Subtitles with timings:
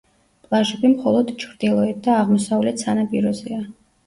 [0.45, 3.63] პლაჟები მხოლოდ ჩრდილოეთ და აღმოსავლეთ სანაპიროზეა.